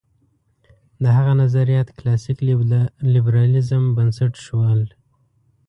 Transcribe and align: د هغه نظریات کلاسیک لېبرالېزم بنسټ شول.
د 1.01 1.03
هغه 1.17 1.33
نظریات 1.41 1.87
کلاسیک 1.97 2.37
لېبرالېزم 3.13 3.83
بنسټ 3.97 4.33
شول. 4.45 4.81